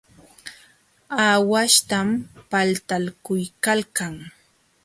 Aawaśhtam 1.23 2.09
paltaykuykalkan. 2.51 4.15